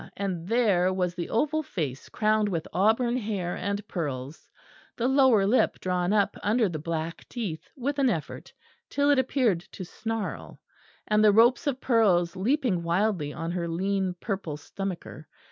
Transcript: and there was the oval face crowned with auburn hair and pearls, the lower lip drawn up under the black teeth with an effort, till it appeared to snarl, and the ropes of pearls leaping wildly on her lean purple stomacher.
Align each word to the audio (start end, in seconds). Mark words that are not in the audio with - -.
and 0.17 0.47
there 0.47 0.91
was 0.91 1.13
the 1.13 1.29
oval 1.29 1.61
face 1.61 2.09
crowned 2.09 2.49
with 2.49 2.67
auburn 2.73 3.15
hair 3.17 3.55
and 3.55 3.87
pearls, 3.87 4.49
the 4.97 5.07
lower 5.07 5.45
lip 5.45 5.79
drawn 5.79 6.11
up 6.11 6.35
under 6.41 6.67
the 6.67 6.79
black 6.79 7.23
teeth 7.29 7.69
with 7.77 7.99
an 7.99 8.09
effort, 8.09 8.51
till 8.89 9.11
it 9.11 9.19
appeared 9.19 9.59
to 9.59 9.85
snarl, 9.85 10.59
and 11.05 11.23
the 11.23 11.31
ropes 11.31 11.67
of 11.67 11.79
pearls 11.79 12.35
leaping 12.35 12.81
wildly 12.81 13.31
on 13.31 13.51
her 13.51 13.67
lean 13.67 14.15
purple 14.19 14.57
stomacher. 14.57 15.27